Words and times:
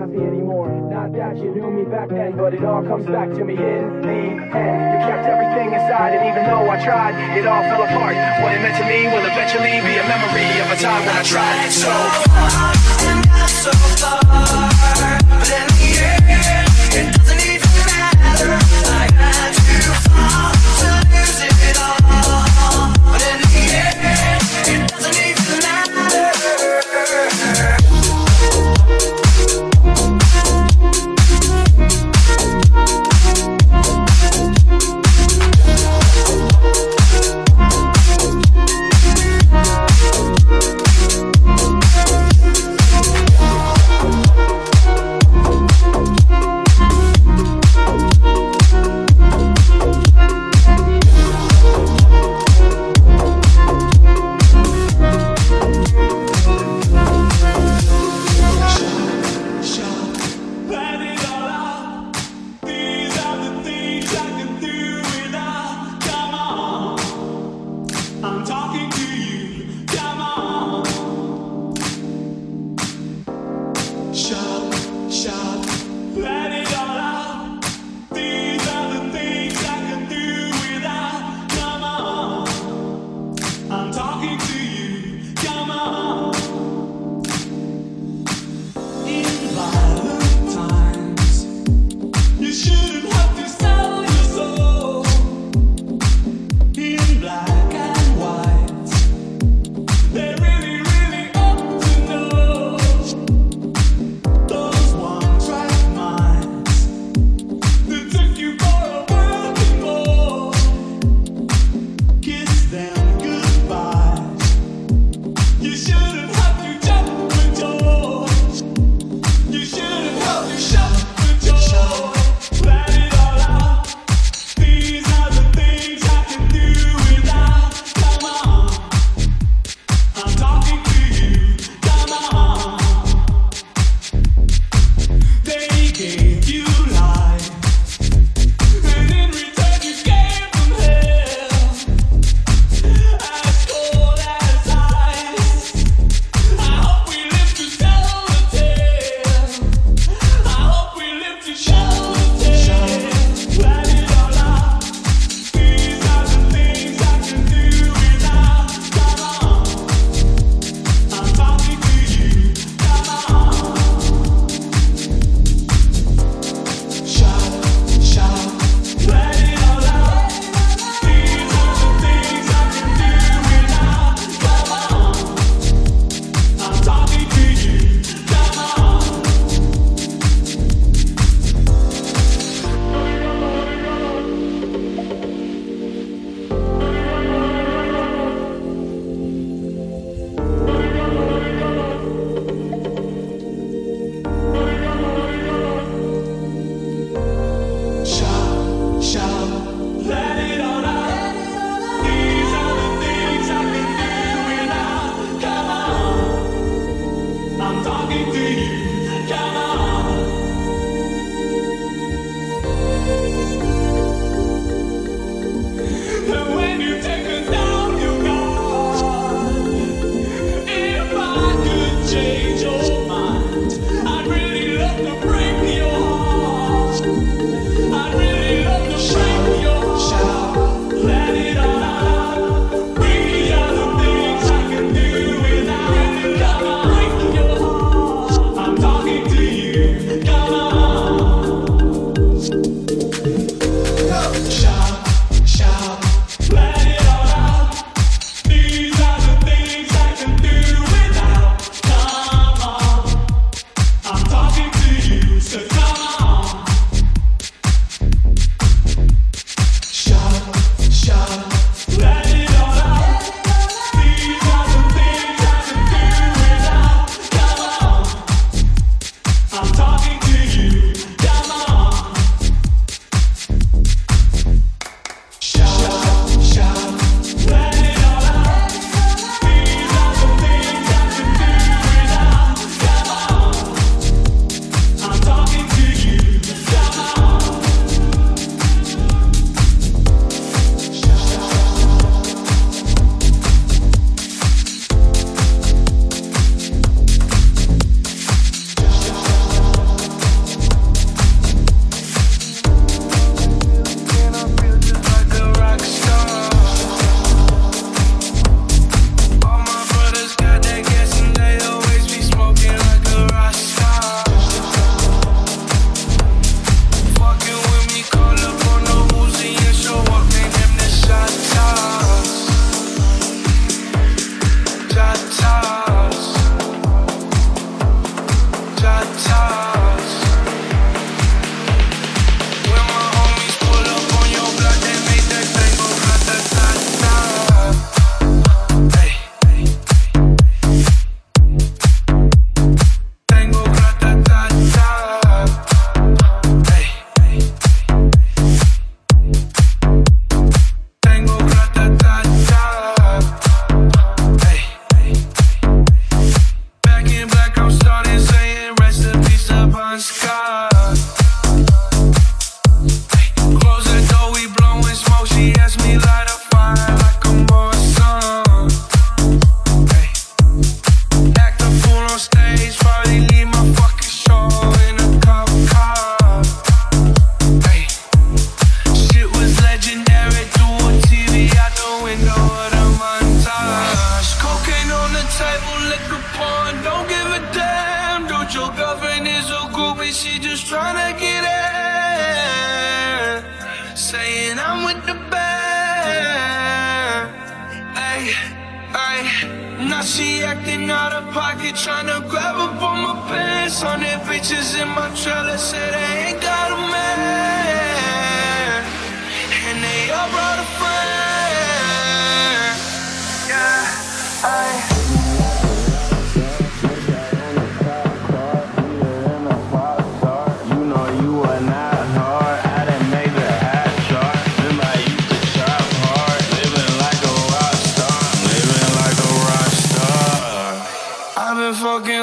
not 0.00 0.16
anymore. 0.16 0.68
Not 0.90 1.12
that 1.12 1.36
you 1.36 1.52
knew 1.54 1.70
me 1.70 1.84
back 1.84 2.08
then, 2.08 2.36
but 2.36 2.54
it 2.54 2.64
all 2.64 2.82
comes 2.82 3.06
back 3.06 3.28
to 3.36 3.44
me 3.44 3.54
in 3.54 4.00
the 4.00 4.08
end. 4.08 4.88
You 4.88 4.98
kept 5.04 5.26
everything 5.28 5.72
inside, 5.76 6.16
and 6.16 6.24
even 6.24 6.44
though 6.48 6.68
I 6.70 6.82
tried, 6.82 7.14
it 7.36 7.46
all 7.46 7.62
fell 7.62 7.82
apart. 7.82 8.16
What 8.42 8.52
it 8.56 8.60
meant 8.64 8.76
to 8.80 8.84
me 8.88 9.06
will 9.12 9.24
eventually 9.24 9.80
be 9.84 9.94
a 10.00 10.06
memory 10.08 10.60
of 10.64 10.70
a 10.72 10.76
time 10.80 11.04
when 11.04 11.16
I 11.16 11.22
tried 11.22 11.70
so 11.70 11.92
hard 11.92 12.76
and 13.12 13.24
got 13.28 13.50
so 13.50 13.72
far, 14.00 15.69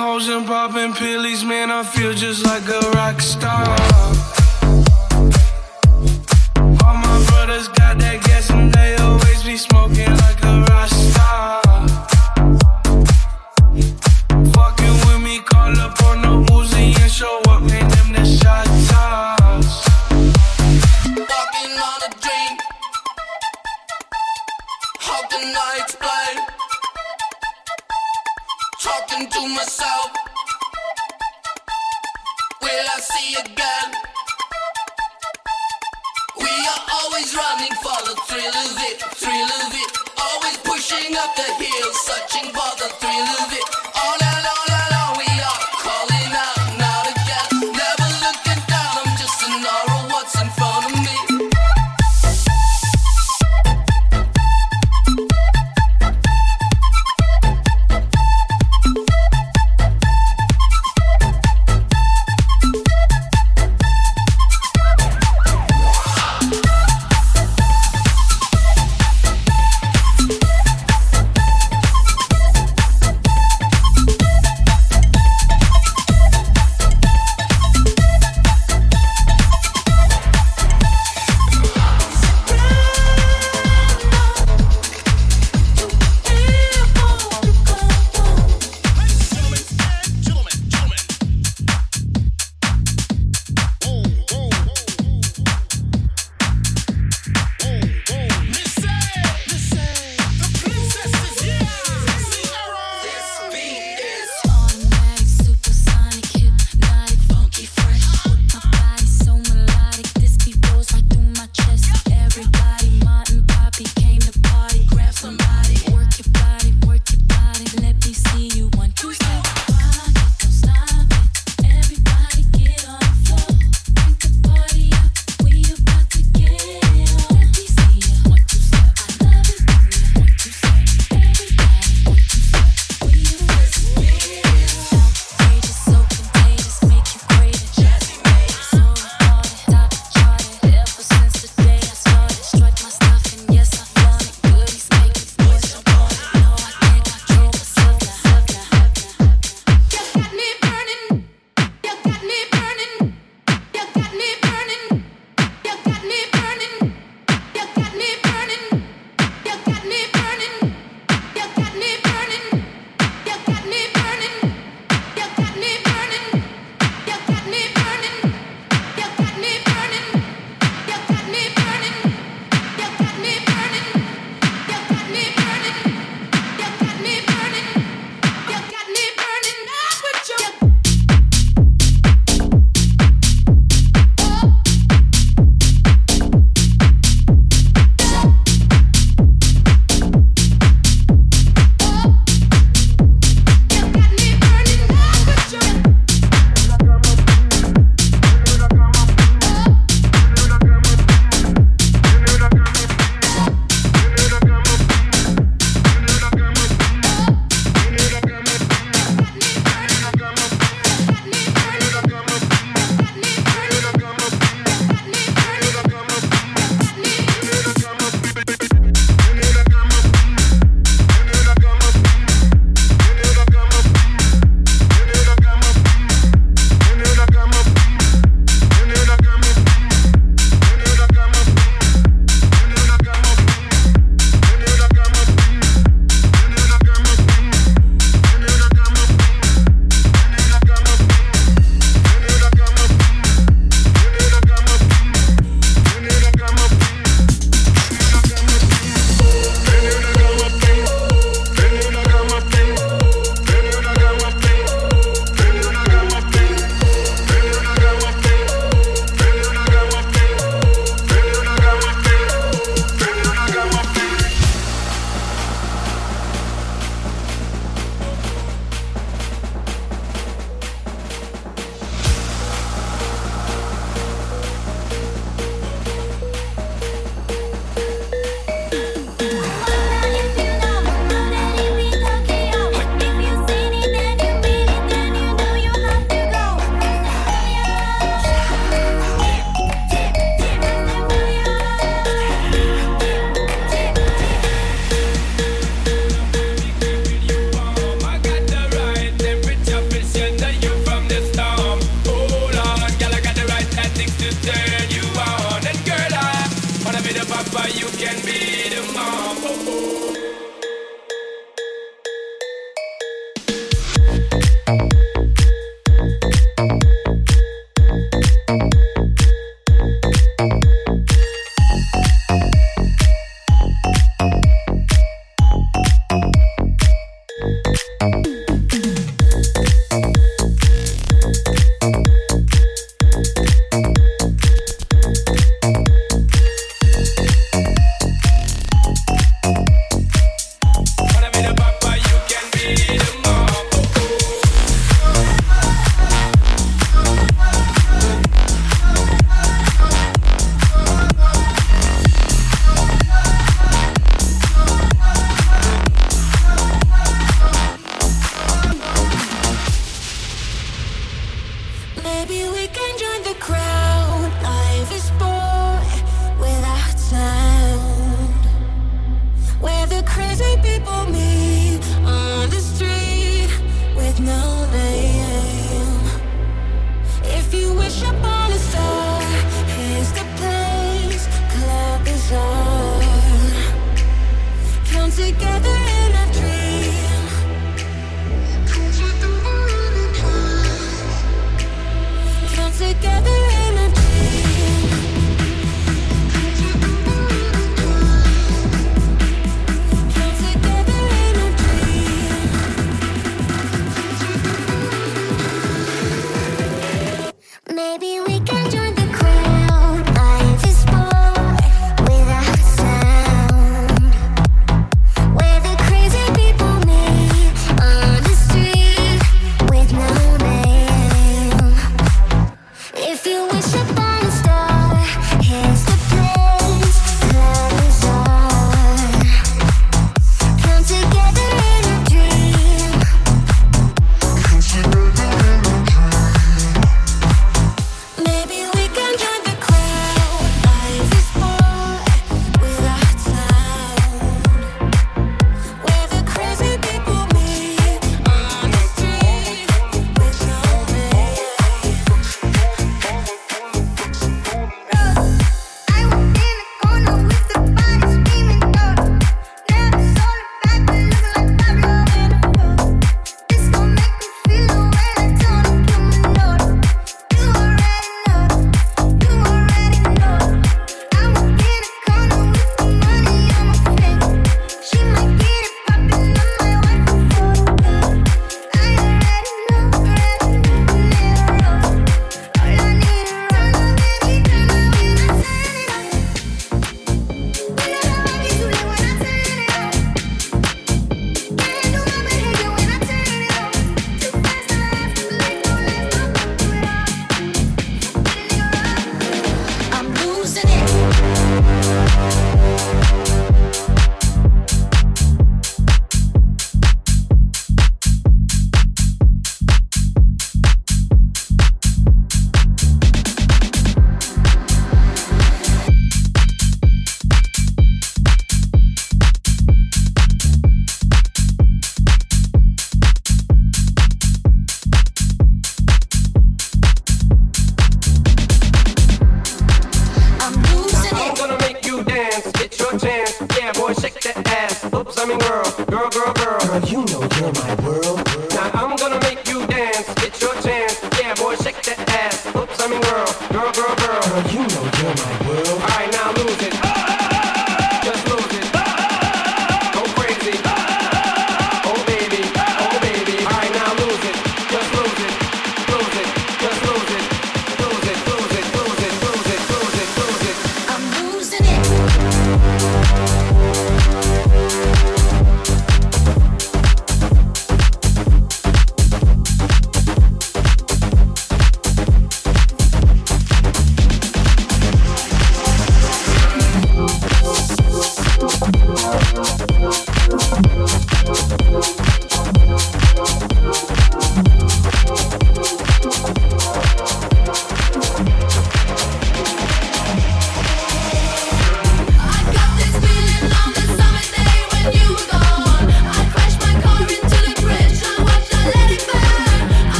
hoes 0.00 0.28
and 0.28 0.46
popping 0.46 0.94
pills, 0.94 1.44
man, 1.44 1.70
I 1.70 1.82
feel 1.82 2.14
just 2.14 2.44
like 2.44 2.66
a 2.68 2.80
rock 2.96 3.20
star. 3.20 3.68
All 6.82 6.96
my 7.06 7.18
brothers 7.28 7.68
got 7.68 7.98
that 7.98 8.18
gas 8.24 8.50
and 8.50 8.72
they 8.72 8.96
always 8.96 9.42
be 9.42 9.56
smoking 9.58 10.10
like 10.24 10.42
a 10.42 10.54
rock 10.70 10.88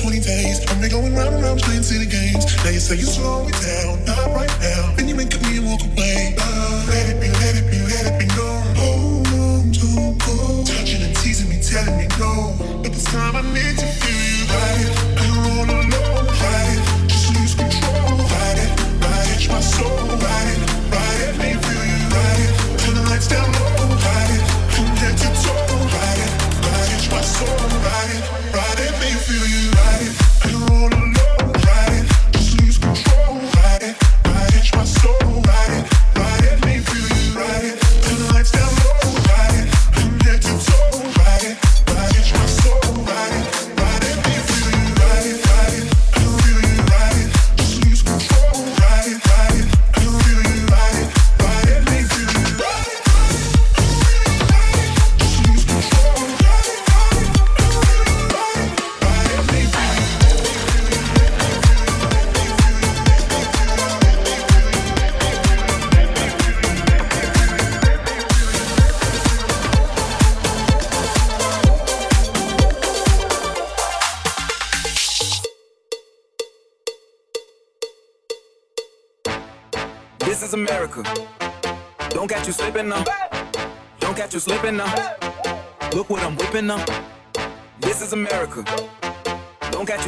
slipping 0.00 0.50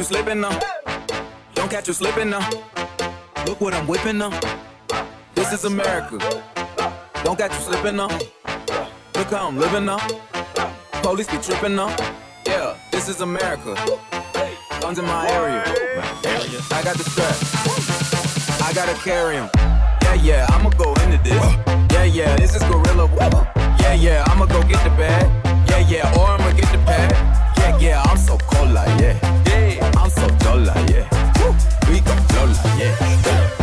you 0.03 0.15
slipping 0.15 0.41
now. 0.41 0.59
Don't 1.53 1.69
catch 1.71 1.87
you 1.87 1.93
slipping 1.93 2.29
now. 2.29 2.49
Look 3.45 3.61
what 3.61 3.73
I'm 3.73 3.87
whipping 3.87 4.17
now. 4.17 4.31
This 5.33 5.53
is 5.53 5.63
America. 5.63 6.17
Don't 7.23 7.37
catch 7.37 7.53
you 7.53 7.59
slipping 7.59 7.95
now. 7.95 8.09
Look 9.15 9.29
how 9.29 9.47
I'm 9.47 9.57
living 9.57 9.85
now. 9.85 9.99
Police 11.03 11.27
be 11.27 11.37
tripping 11.37 11.75
now. 11.75 11.95
Yeah, 12.45 12.75
this 12.91 13.07
is 13.07 13.21
America. 13.21 13.75
Guns 14.81 14.99
in 14.99 15.05
my 15.05 15.29
area. 15.29 15.63
I 16.71 16.81
got 16.83 16.97
the 16.97 17.03
strap. 17.03 17.35
I 18.61 18.73
gotta 18.73 18.95
carry 19.05 19.37
'em. 19.37 19.49
Yeah, 20.03 20.15
yeah, 20.15 20.47
I'ma 20.49 20.69
go 20.71 20.93
into 21.03 21.17
this. 21.23 21.43
Yeah, 21.93 22.03
yeah, 22.03 22.35
this 22.35 22.55
is 22.55 22.63
guerrilla. 22.63 23.07
Yeah, 23.79 23.93
yeah, 23.93 24.25
I'ma 24.27 24.47
go 24.47 24.61
get 24.63 24.83
the 24.83 24.89
bag. 25.01 25.25
Yeah, 25.69 25.79
yeah, 25.87 26.19
or 26.19 26.27
I'ma 26.35 26.51
get 26.51 26.69
the 26.71 26.79
pad. 26.79 27.11
Yeah, 27.57 27.77
yeah, 27.77 28.01
I'm 28.09 28.17
so 28.17 28.37
cold 28.49 28.71
like, 28.71 28.99
yeah. 28.99 29.42
Like, 30.15 30.89
yeah. 30.89 31.09
We 31.89 31.99
blow 32.01 32.45
like, 32.45 32.79
yeah. 32.79 33.62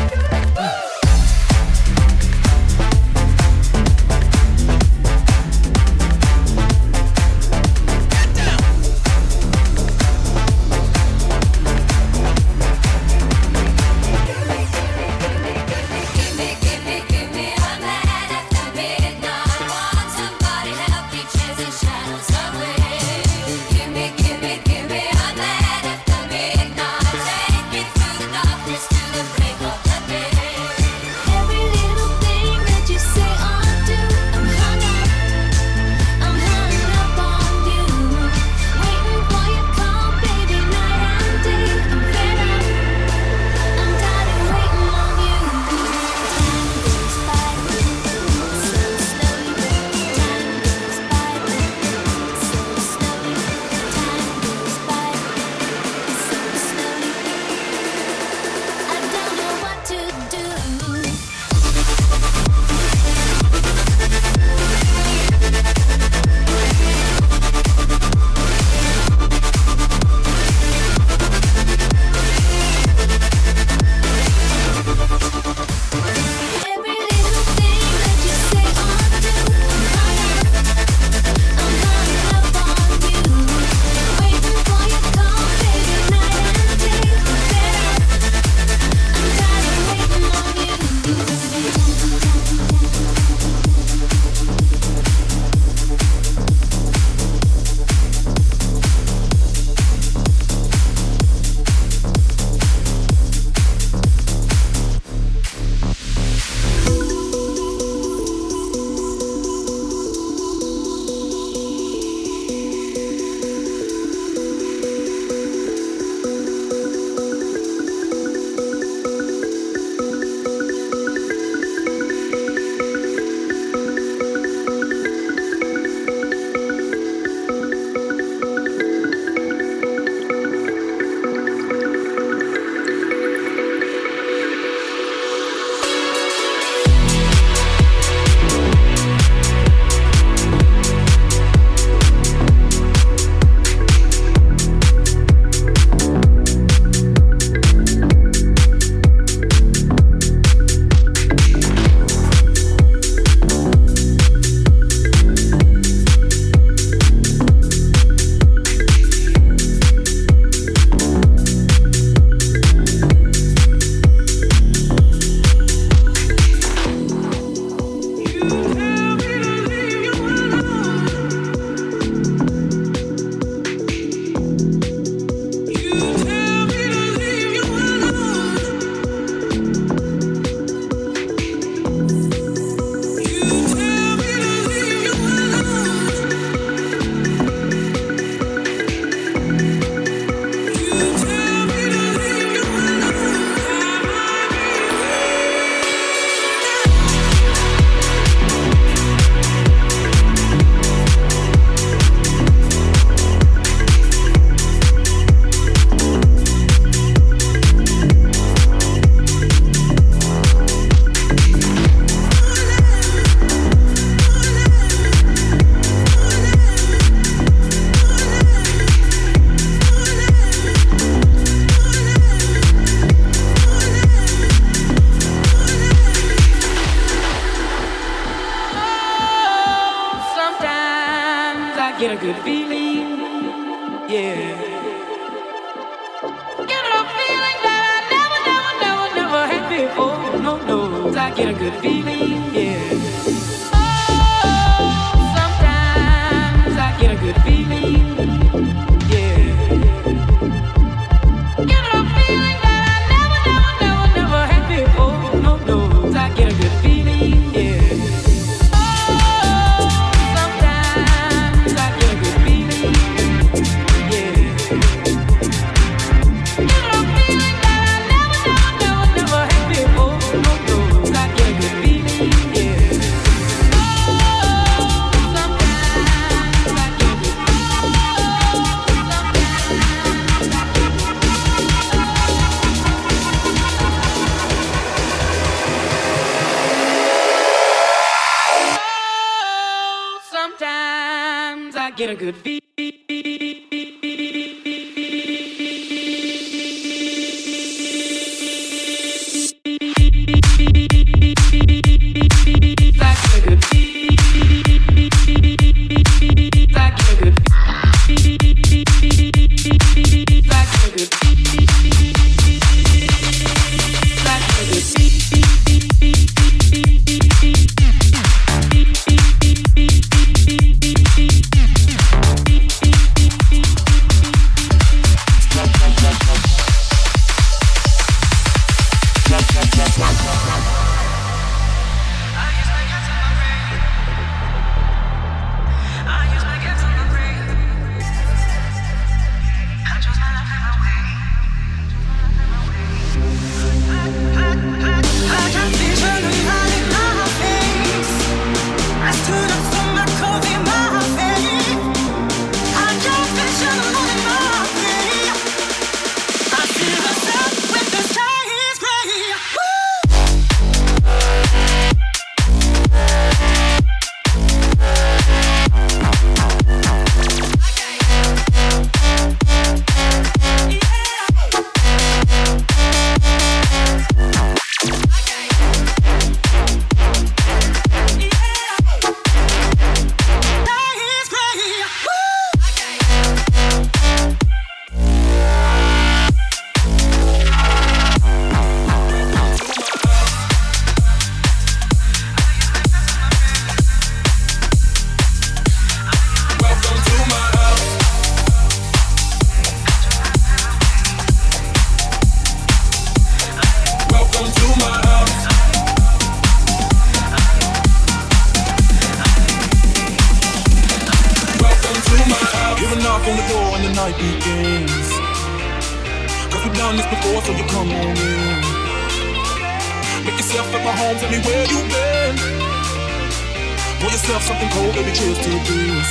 yourself 424.30 424.46
something 424.46 424.70
cold, 424.70 424.94
baby, 424.94 425.10
cheers 425.10 425.38
to 425.38 425.50
this. 425.50 426.08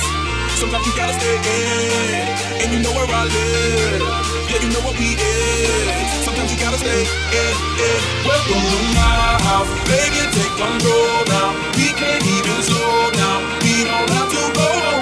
Sometimes 0.60 0.84
you 0.84 0.92
gotta 0.94 1.14
stay 1.14 1.36
in, 1.40 2.28
and 2.60 2.68
you 2.72 2.80
know 2.84 2.92
where 2.92 3.08
I 3.08 3.24
live. 3.24 4.02
Yeah, 4.50 4.60
you 4.60 4.68
know 4.68 4.84
what 4.84 4.92
we 5.00 5.16
is. 5.16 6.24
Sometimes 6.24 6.52
you 6.52 6.58
gotta 6.60 6.76
stay 6.76 7.00
in, 7.00 7.54
in. 7.80 8.00
Welcome 8.28 8.60
to 8.60 8.78
my 8.92 9.40
house, 9.48 9.72
baby, 9.88 10.20
take 10.36 10.52
control 10.52 11.24
now. 11.32 11.56
We 11.80 11.96
can't 11.96 12.24
even 12.36 12.60
slow 12.60 13.10
down. 13.16 13.40
We 13.64 13.88
don't 13.88 14.10
have 14.12 14.28
to 14.28 14.42
go 14.52 14.99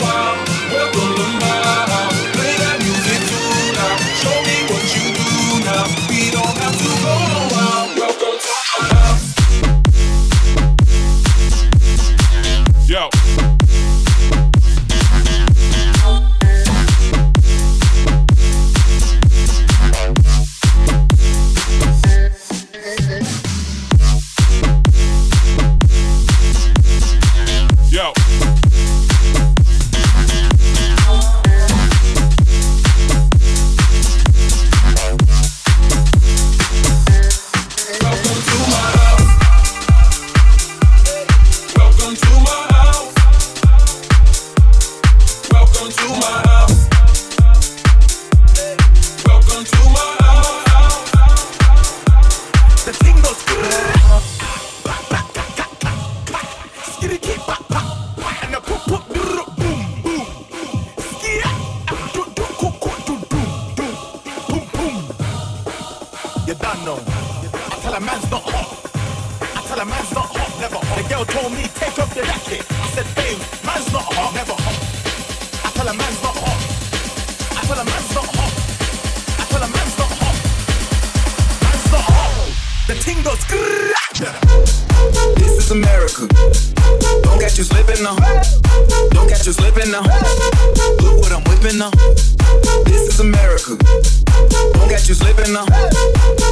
catch 94.99 95.09
you 95.09 95.15
slipping 95.15 95.53
now. 95.53 95.65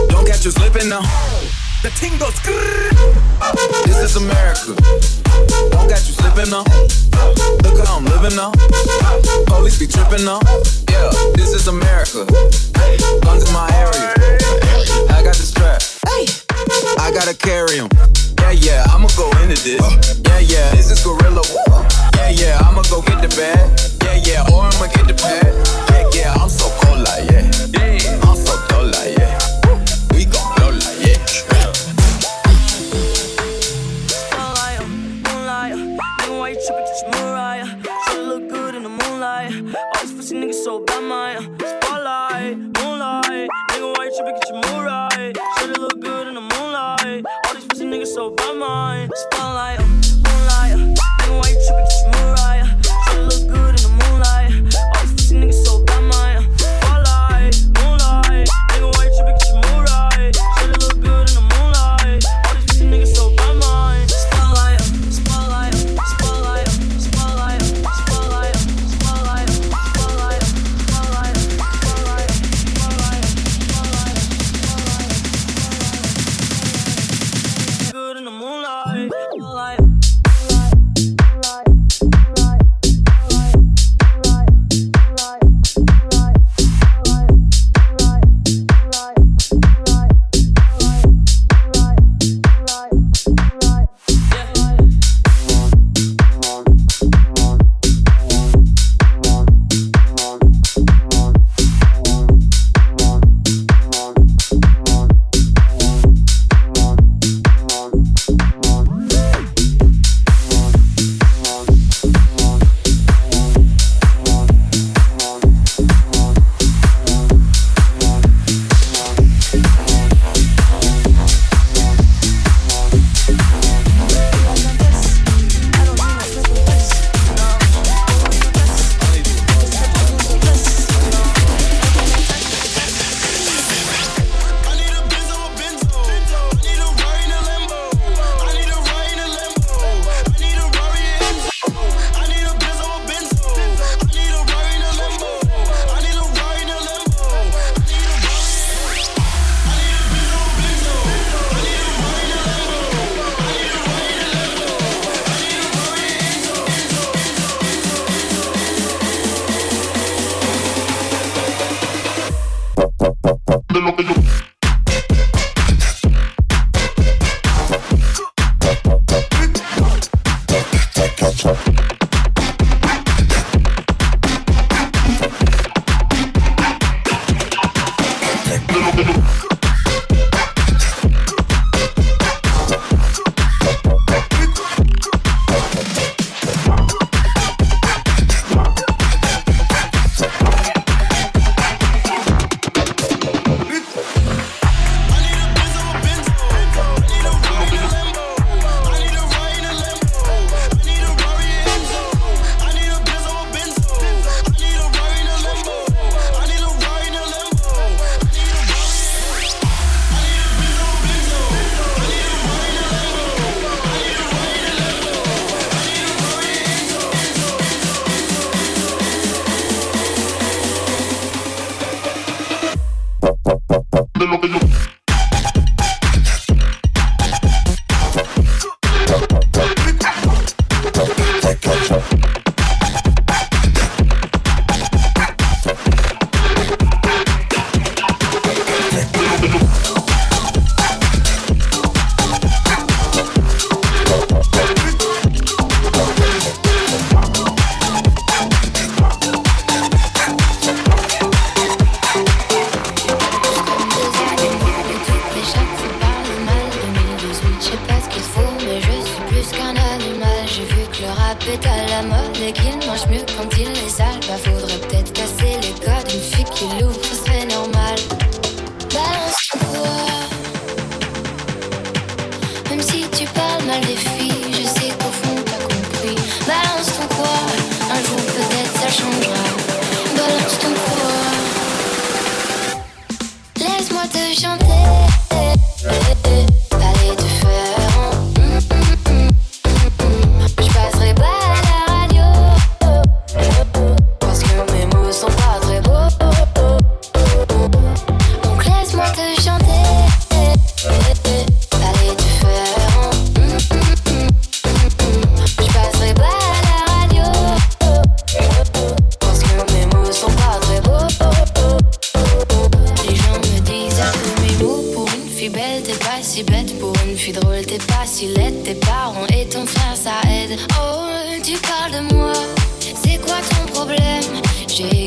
Don't 0.07 0.25
catch 0.25 0.45
you 0.45 0.53
slipping 0.53 0.89
now. 0.89 1.03
The 1.83 1.91
ting 1.99 2.17
goes. 2.17 2.35
This 3.85 3.99
is 3.99 4.15
America. 4.15 4.75
Don't 5.75 5.89
catch 5.91 6.07
you 6.07 6.15
slipping 6.15 6.51
now. 6.51 6.63
Look 7.67 7.85
how 7.85 7.97
I'm 7.99 8.05
living 8.05 8.37
now. 8.37 8.53
Police 9.47 9.81
be 9.81 9.89
tripping 9.89 10.25
now. 10.25 10.39
Yeah, 10.89 11.11
this 11.35 11.55
is 11.55 11.67
America. 11.67 12.25
Guns 13.27 13.49
in 13.49 13.53
my 13.53 13.67
area. 13.75 14.15
I 15.11 15.23
got 15.27 15.35
the 15.35 15.43
strap. 15.43 15.83
I 17.01 17.11
gotta 17.11 17.35
carry 17.35 17.81
'em. 17.81 17.89
Yeah, 18.41 18.53
yeah, 18.53 18.95
I'ma 18.95 19.09
go 19.17 19.29
into 19.43 19.59
this. 19.67 19.83
Yeah, 20.23 20.39
yeah, 20.39 20.71
this 20.71 20.91
is 20.93 21.03
guerrilla. 21.03 21.43
Yeah, 22.15 22.31
yeah, 22.31 22.59
I'ma 22.63 22.83
go 22.83 23.03
get 23.03 23.21
the 23.23 23.29
bag. 23.35 23.59
Yeah, 24.05 24.23
yeah, 24.23 24.55
or 24.55 24.63
I'ma 24.63 24.87
get 24.87 25.07
the 25.09 25.15
pad. 25.15 25.96
Yeah, 26.17 26.33
I'm 26.33 26.49
so 26.49 26.71
cold 26.81 27.01
like 27.01 27.31
yeah. 27.31 27.45
Yeah, 27.75 28.21
I'm 28.25 28.37
so 28.37 28.57
cold 28.69 28.91
like 28.93 29.19
yeah. 29.19 29.39
We 30.13 30.25
gon' 30.25 30.55
blow 30.57 30.71
like 30.71 31.01
yeah. 31.05 31.19
Moonlight, 35.25 35.75
nigga, 35.77 36.39
why 36.39 36.49
you 36.51 36.59
trippin'? 36.65 36.85
Get 36.87 36.97
your 37.03 37.11
Mariah. 37.13 37.69
Should 38.09 38.27
look 38.29 38.49
good 38.49 38.75
in 38.77 38.83
the 38.83 38.89
moonlight. 38.89 39.53
All 39.75 40.01
these 40.01 40.13
pussy 40.13 40.35
niggas 40.37 40.65
so 40.65 40.81
bad, 40.81 41.03
my 41.05 41.36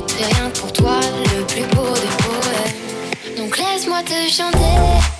rien 0.08 0.50
pour 0.52 0.72
toi, 0.74 1.00
le 1.38 1.44
plus 1.46 1.64
beau 1.76 1.94
des 1.94 2.24
poèmes. 2.24 3.38
Donc 3.38 3.58
laisse-moi 3.58 4.02
te 4.04 4.32
chanter. 4.32 5.19